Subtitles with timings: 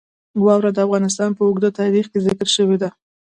[0.43, 2.89] واوره د افغانستان په اوږده تاریخ کې ذکر شوې ده.